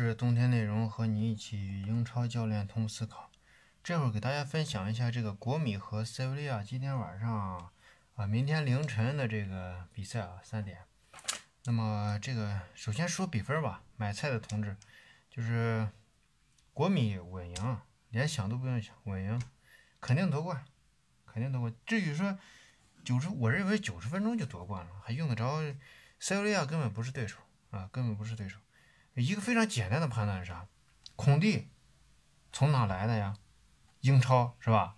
[0.00, 3.32] 是冬天内容，和你一起与英超教练同思考。
[3.82, 7.72] 这会儿给大家分享一下这个国米和塞维利亚今天晚上
[8.14, 10.78] 啊，明天凌晨的这个比赛啊，三点。
[11.64, 14.76] 那么这个首先说比分吧，买菜的同志
[15.28, 15.88] 就是
[16.72, 17.78] 国米稳赢，
[18.10, 19.42] 连想都不用想，稳赢，
[20.00, 20.64] 肯定夺冠，
[21.26, 21.74] 肯定夺冠。
[21.84, 22.38] 至于说
[23.04, 25.60] 九十，我认为九十分钟就夺冠了，还用得着？
[26.20, 27.38] 塞维利亚根本不是对手
[27.70, 28.60] 啊，根本不是对手。
[29.20, 30.66] 一个非常简单的判断是啥？
[31.16, 31.68] 孔蒂
[32.52, 33.36] 从哪来的呀？
[34.00, 34.96] 英超是吧？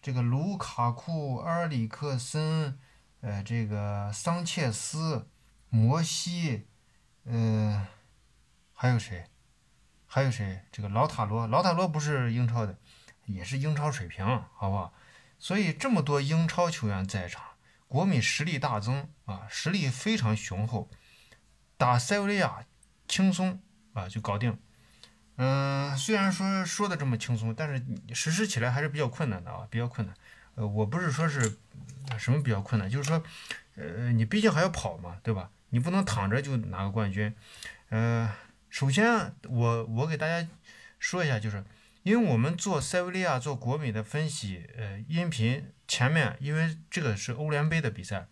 [0.00, 2.78] 这个卢卡库、阿尔里克森，
[3.20, 5.28] 呃，这个桑切斯、
[5.68, 6.66] 摩西，
[7.24, 7.86] 呃，
[8.72, 9.26] 还有谁？
[10.06, 10.62] 还有谁？
[10.72, 12.78] 这个老塔罗，老塔罗不是英超的，
[13.26, 14.94] 也是英超水平，好不好？
[15.38, 17.42] 所以这么多英超球员在场，
[17.88, 20.88] 国米实力大增啊，实力非常雄厚，
[21.76, 22.64] 打塞维利亚。
[23.08, 23.60] 轻松
[23.92, 24.56] 啊，就搞定。
[25.36, 30.16] 嗯，虽然说说的这么轻松，但是实施起来还是比较困难的啊，比较困难。
[30.54, 31.58] 呃，我不是说是
[32.16, 33.20] 什么比较困难，就是说，
[33.74, 35.50] 呃，你毕竟还要跑嘛，对吧？
[35.70, 37.34] 你不能躺着就拿个冠军。
[37.88, 38.30] 呃，
[38.70, 40.48] 首先我我给大家
[41.00, 41.64] 说一下，就是
[42.04, 48.28] 因为我们做塞维利亚做国米的分析，呃，音频前面因为这个是欧联杯的比赛，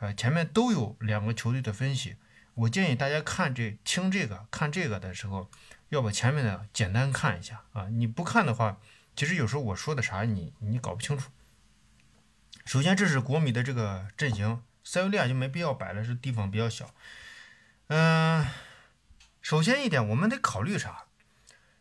[0.00, 2.16] 呃，前面都有两个球队的分析。
[2.54, 5.50] 我建议大家看这听这个看这个的时候，
[5.88, 7.88] 要把前面的简单看一下啊！
[7.88, 8.78] 你不看的话，
[9.16, 11.30] 其实有时候我说的啥你你搞不清楚。
[12.66, 16.94] 首先，这是国米的这个阵型，塞维利亚就没必要摆了，是地方比较小。
[17.88, 18.46] 嗯，
[19.40, 21.06] 首先一点，我们得考虑啥？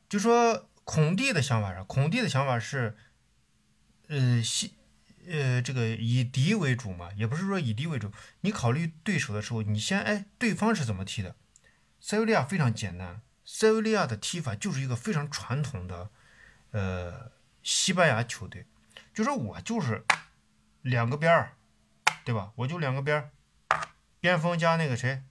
[0.07, 2.97] 就说孔蒂的想法是，孔蒂的想法是，
[4.07, 4.73] 呃，西。
[5.29, 8.11] 呃，这个以敌为主嘛，也不是说以敌为主。
[8.41, 11.35] 你考虑对手的时候，你先哎，对方是怎么踢的？
[11.99, 16.09] 塞维利亚非常简单，塞维利亚的踢法就是一个非常传统的，
[16.71, 17.31] 呃，
[17.61, 18.65] 西班牙球队，
[19.13, 20.03] 就说我就是
[20.81, 21.53] 两个边儿，
[22.25, 22.51] 对吧？
[22.55, 23.29] 我就两个边儿，
[24.19, 25.21] 边锋加那个谁，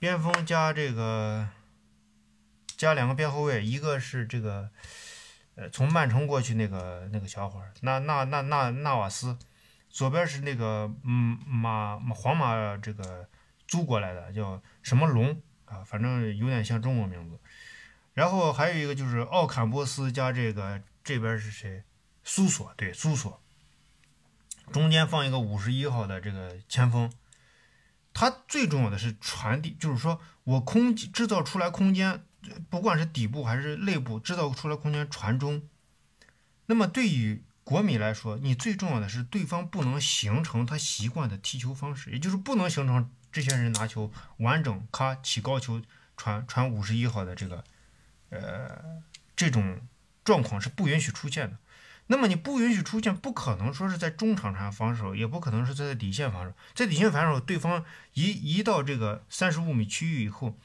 [0.00, 1.48] 边锋加这个
[2.76, 4.70] 加两个边后卫，一个是这个。
[5.68, 9.36] 从曼城过去那个那个小伙儿，那那那那纳瓦斯，
[9.90, 13.28] 左边是那个嗯马皇马这个
[13.68, 15.84] 租过来的，叫什么龙啊？
[15.84, 17.38] 反正有点像中国名字。
[18.14, 21.84] 然后还有一个就是奥坎波斯加这个这边是谁？
[22.24, 23.40] 苏索对苏索，
[24.72, 27.12] 中间放一个五十一号的这个前锋，
[28.12, 32.24] 他最重要的是传递，就是说我空制造出来空间。
[32.68, 35.62] 不管是底部还是内部制造出来空间传中，
[36.66, 45.82] 那么对于国米来说，你最重要的是对方不能形成他习惯的踢球方式，也就是不能形成这些人拿球完整咔起高球
[46.16, 47.62] 传传五十一号的这个
[48.30, 49.02] 呃
[49.36, 49.80] 这种
[50.24, 51.58] 状况是不允许出现的。
[52.06, 57.84] 那么你不允许出现，不可能说是在中场上防守，也不可能是在底线防守，在底线防守，对方
[58.14, 60.58] 一一到这个三十五米区域以后。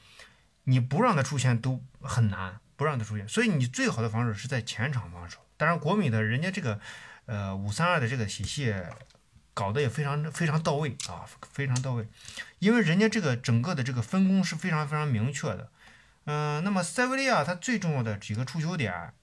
[0.68, 5.38] 你不让他出现都很难，不让他出现，所以你最好的防守是在前场防守。
[5.56, 6.80] 当然，国米的人家这个，
[7.26, 8.74] 呃，五三二的这个体系
[9.54, 12.08] 搞得也非常非常到位啊，非常到位。
[12.58, 15.70] 因为人家这个整个的这个分工是非常非常明确的。
[16.24, 19.14] 嗯，那么塞维利亚它最重要的几个出球点，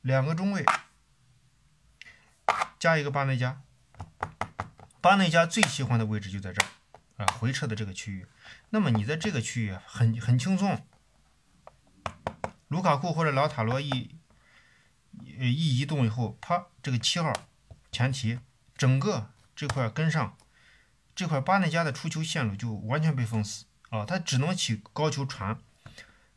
[0.00, 0.64] 两个中卫
[2.78, 3.60] 加一个巴内加，
[5.02, 6.68] 巴内加最喜欢的位置就在这儿。
[7.18, 8.26] 啊，回撤的这个区域，
[8.70, 10.80] 那么你在这个区域很很轻松，
[12.68, 14.16] 卢卡库或者老塔罗一
[15.20, 17.32] 一移动以后，啪，这个七号
[17.90, 18.38] 前提
[18.76, 20.36] 整个这块跟上，
[21.16, 25.58] 这块巴内加的出球线路就完全被封死啊，他只能起高球传。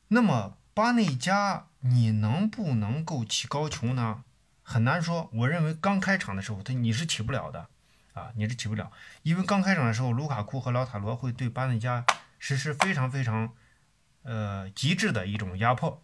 [0.08, 4.24] 那么巴内加你能不能够起高球呢？
[4.64, 7.70] 很难说，我认为刚开场的时候他你是起不了的。
[8.14, 8.92] 啊，你是起不了，
[9.24, 12.06] 因为刚开场的时候，卢卡库和老塔罗会对巴内加
[12.40, 13.54] 实施非常非常，
[14.24, 16.04] 呃，极致的一种压迫。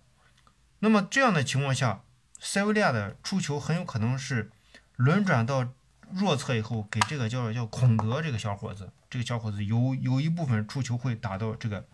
[0.79, 2.03] 那么这样的情况下，
[2.39, 4.51] 塞维利亚的出球很有可能是
[4.95, 5.73] 轮转到
[6.11, 11.85] 弱侧以后，给这个叫叫孔德这个小伙子，这个小伙子有有一部分出球会打到这个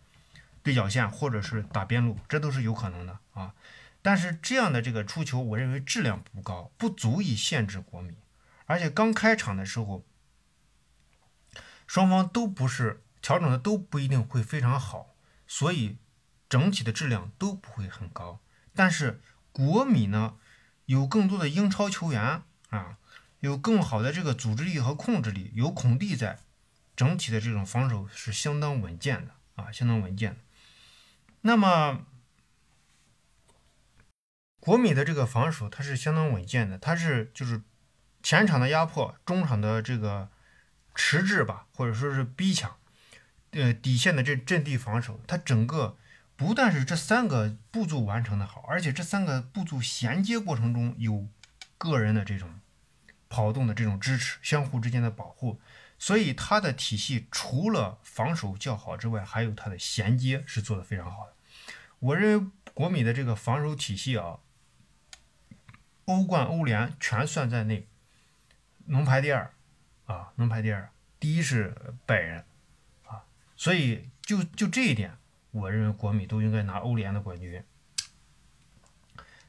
[0.62, 3.54] 对角线，或者是打边路，这都是有可能的啊。
[4.02, 8.14] 但是这样的这个出球，我认为质量不高，不足以限制国米。
[8.74, 10.04] 而且刚开场的时候，
[11.86, 15.16] 双方都不是调整的都不一定会非常好，
[15.46, 16.00] 所以
[16.50, 18.42] 整体的质量都不会很高。
[18.74, 19.22] 但是
[19.52, 20.40] 国米呢，
[20.88, 22.98] 有更多的英超球员啊，
[23.42, 26.40] 有更好的这个组织力和控制力，有孔蒂在，
[26.96, 30.40] 整体的这种防守是相当稳健的啊，相当稳健的。
[31.42, 32.08] 那么
[34.60, 37.62] 国米的这个防守它是相当稳健的，它是就是
[38.24, 40.30] 前场的压迫，中场的这个
[40.96, 42.78] 迟滞吧，或者说是逼抢，
[43.52, 45.98] 呃底线的这阵地防守，它整个
[46.38, 51.28] 不但是这三个步骤完成的好，而且这三个步骤衔接过程中有
[51.78, 52.62] 个人的这种
[53.28, 55.60] 跑动的这种支持，相互之间的保护，
[56.00, 61.34] 所以它的体系除了防守较好之外，还有它的衔接是做的非常好的。
[62.00, 64.40] 我认为国米的这个防守体系啊。
[66.06, 67.88] 欧冠、欧联全算在内，
[68.86, 69.52] 能排第二，
[70.06, 70.90] 啊，能排第二。
[71.20, 71.76] 第一是
[72.06, 72.44] 拜仁，
[73.06, 73.24] 啊，
[73.56, 75.18] 所以就就这一点，
[75.52, 77.64] 我认为国米都应该拿欧联的冠军。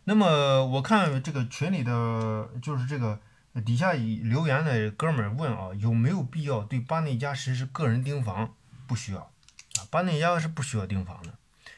[0.04, 3.20] 那么我看这个群里的，就是这个
[3.64, 8.54] 底下留言的哥们问啊，有没有必要对巴内加实施个人盯防？
[8.86, 11.34] 不需要，啊，巴内加是不需要盯防的，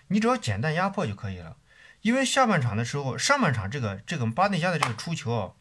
[0.09, 1.56] 你只要简单压迫就可以了。
[2.02, 5.52] 因为下半场的时候，上半场这个这个巴内加的这个出球啊，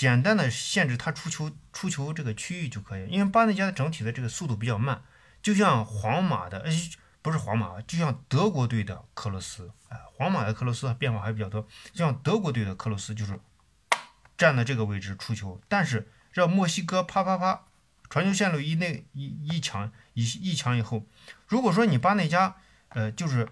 [0.00, 3.06] 简单的限制他出球出球这个区域就可以。
[3.10, 5.02] 因为巴内加的整体的这个速度比较慢，
[5.42, 6.72] 就像皇马的，呃，
[7.20, 13.38] 不是皇马，就像德国队的克罗斯，哎，皇马的克罗斯变化还比较多，像德国队的克罗斯就是
[14.38, 17.66] 站在这个位置出球，但是让墨西哥啪啪啪
[18.08, 21.04] 传球线路一内一一抢一一抢以后，
[21.46, 22.56] 如果说你巴内加，
[22.88, 23.46] 呃，就是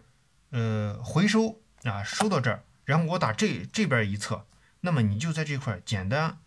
[0.49, 1.61] 呃回收。
[1.85, 4.45] 啊，收到这儿，然后我打这这边一侧，
[4.81, 6.39] 那么你就在这块简单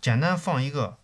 [0.00, 0.98] 简单放一个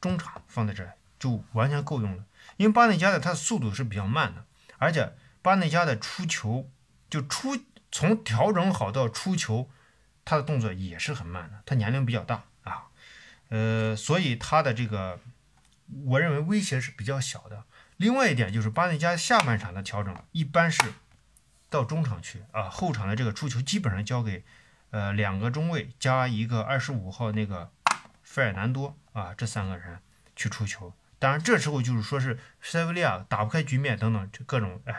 [0.00, 2.24] 中场放在这，就完全够用了。
[2.56, 4.44] 因为巴内加的他的速度是比较慢的，
[4.78, 6.70] 而且巴内加的出球
[7.08, 7.58] 就出
[7.90, 9.70] 从调整好到出球，
[10.24, 11.62] 他的动作也是很慢的。
[11.64, 12.88] 他年龄比较大啊，
[13.48, 15.18] 呃，所以他的这个
[16.04, 17.64] 我认为威胁是比较小的。
[17.96, 20.92] 另外一点就是巴内加下半场的调整一般是。
[21.70, 24.44] 到中场去啊，后场的这个出球基本上交给
[24.90, 27.70] 呃两个中卫加一个二十五号那个
[28.22, 29.98] 费尔南多啊，这三个人
[30.34, 30.92] 去出球。
[31.18, 34.94] 当然这时候就是说是塞维利亚打不开局面等等这各种哎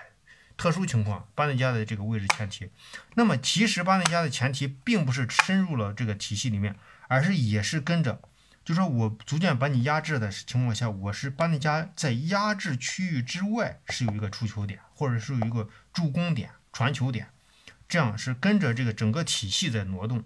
[0.55, 2.69] 特殊情况，巴内加的这个位置前提。
[3.15, 6.75] 那么其实巴内加的前提并不是深入了这个体系里面，
[7.07, 8.21] 而是也是跟着，
[8.63, 16.51] 就说我逐渐把你压制的情况下，我是巴内加在压制区域之外是有一个出球点，或者是有一个助攻点。
[16.71, 17.29] 传球点，
[17.87, 20.23] 这样是跟着这个整个体系在挪动，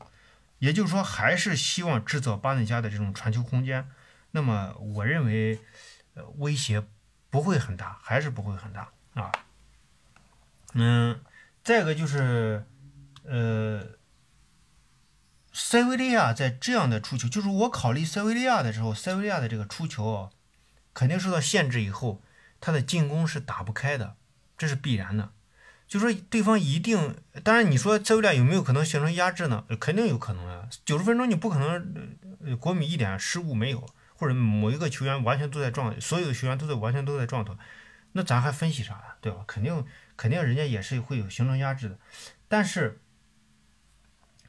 [0.60, 3.90] 也就是说，还是希望制造巴内加的这种传球空间。
[4.32, 5.60] 那么，我认为，
[6.38, 6.84] 威胁
[7.30, 9.32] 不会很大，还是不会很大啊。
[10.74, 11.22] 嗯，
[11.64, 12.66] 再一个就是，
[13.24, 13.98] 呃，
[15.54, 20.30] 塞维利亚在这样的出球，就是我考虑塞维利亚的时候，塞维利亚的这个出球
[20.94, 22.22] 肯定受到限制以后，
[22.60, 24.18] 他的进攻是打不开的，
[24.58, 25.32] 这是必然的。
[25.96, 29.64] 就说对方一定，当然你说塞维利亚有没有可能形成压制呢？
[29.80, 30.68] 肯定有可能啊！
[30.84, 37.54] 九十分钟你不可能，国米一点失误没有，或者某一个球员完全都在状，所有的球员都在完全都在状态，
[38.12, 39.16] 那咱还分析啥呀？
[39.22, 39.46] 对吧？
[39.48, 39.86] 肯定
[40.18, 41.98] 肯定人家也是会有形成压制的，
[42.50, 43.00] 但是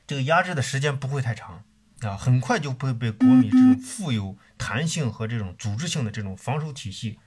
[0.05, 1.63] 这个压制的时间不会太长
[2.01, 7.21] 啊，很快就会被国米这种富有弹性和这种组织性的这种防守体系。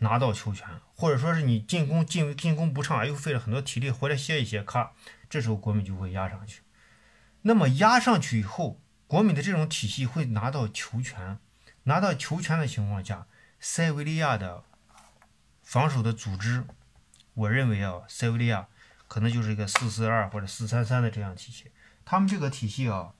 [0.00, 4.92] 拿到球权，或者说是你进攻进进攻不畅，又费了很多体力回来歇一歇，咔，
[5.30, 6.62] 这时候国米就会压上去。
[7.42, 11.38] 那么压上去以后，国米的这种体系会拿到球权，
[11.84, 13.26] 拿到球权的情况下，
[13.58, 14.64] 塞维利亚的
[15.62, 16.64] 防守的组织，
[17.34, 18.68] 我认为啊，塞维利亚
[19.06, 21.70] 可能就是一个四四二或者四三三的这样体系。
[22.04, 23.12] 他们这个体系啊，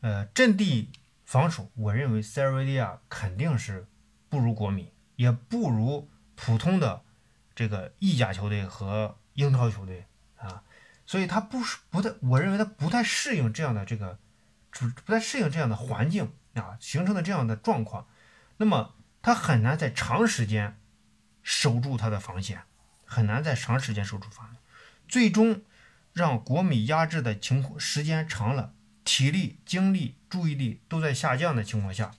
[0.00, 0.90] 呃，阵地
[1.24, 3.86] 防守，我认为塞维利亚肯定是
[4.28, 4.93] 不如国米。
[5.16, 7.02] 也不如普通的
[7.54, 10.06] 这个意甲球队和英超球队
[10.36, 10.62] 啊，
[11.06, 14.18] 所以他不是不太，我认为他不太适应这样的这个，
[14.70, 18.06] 不不太适应这样的环境啊，形成的这样的状况，
[18.56, 20.78] 那么他很难在长时间
[21.42, 22.62] 守住他的防线，
[23.04, 24.58] 很难在长时间守住防线，
[25.08, 25.62] 最终
[26.12, 32.12] 让国米压制的情况时间长了，体力、精力、注意力都在下降的情况下。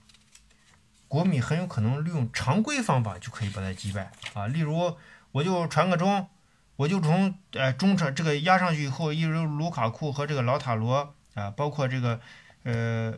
[1.08, 4.96] 国米很有可能利用常规方法就可以把他击败啊，例如
[5.32, 6.28] 我就传个中，
[6.76, 12.20] 我就从呃中场这个压上去以后，一如卢卡库和这个老塔罗啊，包括这个
[12.64, 13.14] 呃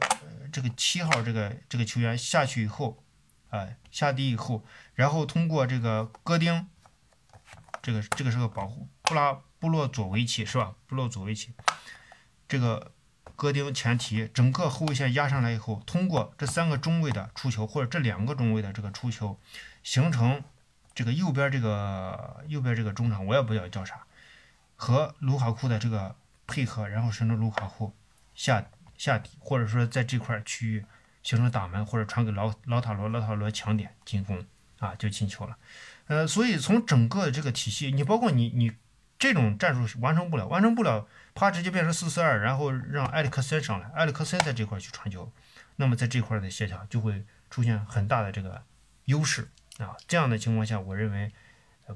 [0.53, 3.03] 这个七号这个这个球员下去以后
[3.51, 4.65] 啊下地以后，
[4.95, 6.69] 然后通过这个戈丁，
[7.81, 10.75] 这个这个是个保护布拉布洛佐维奇是吧？
[10.87, 11.55] 布洛佐维奇
[12.47, 12.93] 这个。
[13.39, 19.39] 戈丁前提，整个后卫线压上来以后，通过这三个中卫的出球，或者这两个中卫的这个出球，
[19.85, 20.43] 形成
[20.93, 24.01] 这个右边这个右边这个中场我也不知道叫啥，
[24.75, 26.17] 和卢卡库的这个
[26.49, 27.93] 配合，然后形成卢卡库
[28.35, 28.67] 下
[28.97, 30.85] 下底，或者说在这块区域
[31.23, 34.45] 形成打门，或者传给老老塔罗，老塔罗抢点进攻
[34.81, 35.57] 啊，就进球了。
[36.09, 38.73] 呃，所以从整个这个体系，你包括你你
[39.17, 41.07] 这种战术完成不了，完成不了，
[41.39, 45.33] 啪直接变成四四二，然后让埃里克森上来，埃里克森在这块去传球，
[45.77, 48.65] 那么在这块的协调就会出现很大的这个
[49.05, 49.97] 优势啊。
[50.09, 51.33] 这样的情况下，我认为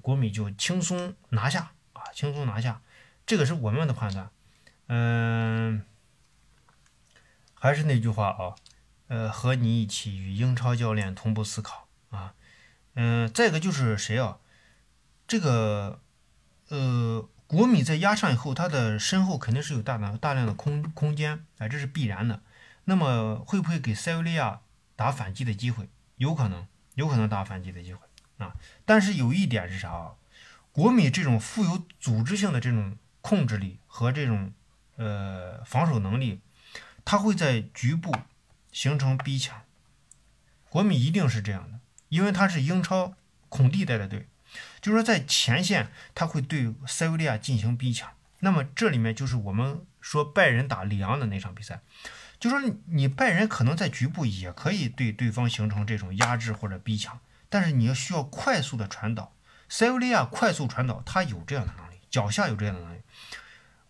[0.01, 2.83] 国米就轻松拿下啊，轻松拿下，
[3.27, 4.31] 这个是我们的判断。
[4.87, 5.85] 嗯，
[7.55, 8.55] 还是那句话啊，
[9.09, 12.35] 呃，和你一起与英超教练同步思考啊。
[12.95, 14.39] 嗯，再一个就是谁啊？
[15.27, 16.01] 这个
[16.69, 22.41] 呃，国米在压上以后，他的身后肯定是有大量大量的空空间，哎，这是必然的。
[22.85, 24.63] 那么会不会给塞维利亚
[24.97, 25.91] 打反击的机会？
[26.17, 28.01] 有可能，有可能打反击的机会
[28.39, 28.55] 啊。
[28.87, 30.15] 但是有一点是啥啊？
[30.73, 34.55] 国米这种富有组织性的这种控制力和这种
[34.97, 36.41] 呃防守能力，
[37.05, 38.17] 它会在局部
[38.73, 39.61] 形成逼抢。
[40.71, 41.81] 国米一定是这样的。
[42.09, 43.15] 因为他是英超
[43.51, 44.27] 孔蒂带的队，
[44.83, 48.11] 就是说在前线他会对塞维利亚进行逼抢。
[48.41, 51.81] 那么这里面就是我们说拜仁打里昂的那场比赛，
[52.41, 59.33] 就说你拜仁可能在局部也可以对对方形成这种压制或者逼抢，但是你要需要快速的传导。
[59.69, 63.01] 塞维利亚快速传导，他有这样的能力，脚下有这样的能力。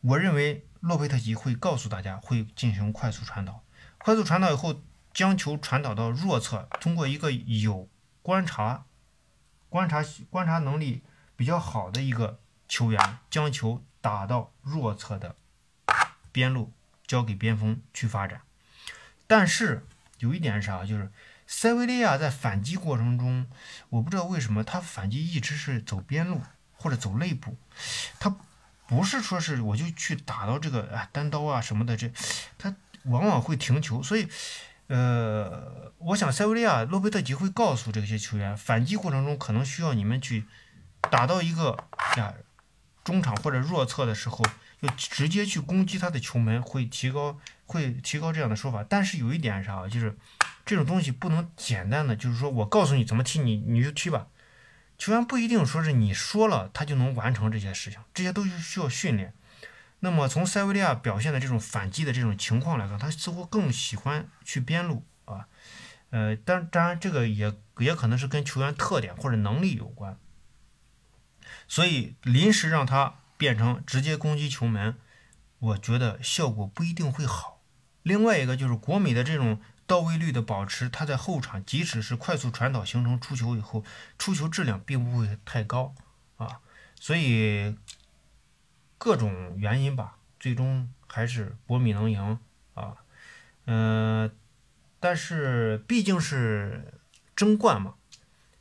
[0.02, 3.62] 我认为洛佩特吉会告诉大家会进行快速传导，
[3.96, 4.82] 快速传导以后
[5.14, 7.88] 将球传导到弱侧，通过一个有
[8.20, 8.84] 观察、
[9.73, 11.00] 观察、观察能力
[11.35, 12.38] 比较好的一个
[12.69, 15.35] 球员，将球打到弱侧的
[16.31, 16.71] 边路，
[17.07, 18.43] 交给边锋去发展。
[19.26, 19.87] 但是
[20.19, 20.85] 有一点是啥？
[20.85, 21.11] 就是
[21.47, 23.47] 塞维利亚在反击过程中，
[23.88, 26.43] 我不知道为什么他反击一直是走边路
[26.75, 27.57] 或者走内部，
[28.21, 28.37] 他
[28.87, 32.12] 不是说是我就去打到这个啊单刀啊什么的，这
[32.59, 34.29] 他往往会停球，所以。
[34.92, 40.44] 呃，我想塞维利亚洛佩特吉会告诉这些球员，反击过程中可能需要你们去
[41.11, 41.78] 打到一个
[42.18, 42.34] 呀
[43.02, 44.44] 中场或者弱侧的时候，
[44.82, 48.84] 就直接去攻击他的球门，会提高会提高这样的说法。
[48.87, 50.14] 但是有一点啥，就是
[50.66, 54.26] 这种东西不能简单的，就是说我告诉你怎么踢，你你就踢吧。
[54.99, 59.32] 球员不一定说是你说了他就能完成这些事情，这些都是需要训练。
[60.04, 65.47] 那么从塞维利亚表现的这种反击的这种情况来看，他似乎更喜欢去边路啊，
[66.11, 70.18] 呃，当当然这个也也可能是跟球员特点或者能力有关，
[71.68, 74.99] 所以临时让他变成直接攻击球门，
[75.61, 77.61] 我觉得效果不一定会好。
[78.02, 83.85] 另外一个就是国米的这种到位率的保持，他在后场即使是快速传导形成出球以后，
[84.18, 85.94] 出球质量并不会太高
[86.38, 86.59] 啊，
[86.99, 87.76] 所以。
[89.02, 92.38] 各种原因吧，最终还是国米能赢
[92.75, 92.94] 啊，
[93.64, 94.30] 嗯，
[95.00, 97.00] 但是毕竟是
[97.35, 97.94] 争冠嘛，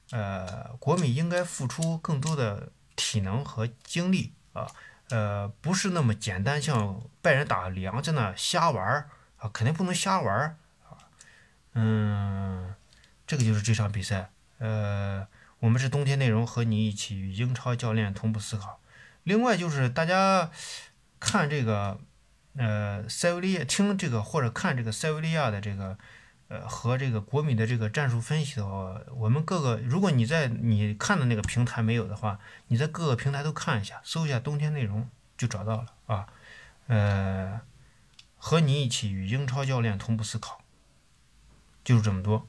[0.09, 4.65] 呃，国米应该付出更多的体能和精力啊，
[5.11, 10.57] 呃，不是那么简单，像拜仁打里昂在那瞎玩儿啊，肯定不能瞎玩儿
[10.89, 10.97] 啊，
[11.73, 12.73] 嗯，
[13.27, 15.27] 这个就是这场比赛，呃，
[15.59, 18.79] 我们是冬天内容和你一起与英超教练同步思考。
[19.23, 20.49] 另外就是大家
[21.19, 21.99] 看这个，
[22.55, 25.97] 呃，塞维利亚听这个或者看这个塞维利亚的这个，
[26.47, 36.27] 呃，和这个国米的这个战术分析的话，我们各个如果你在你看的那个平台没有的话，你在各个平台都看一下，搜一下冬天内容就找到了啊。
[36.87, 37.61] 呃，
[38.37, 40.61] 和你一起与英超教练同步思考，
[41.83, 42.47] 就是这么多。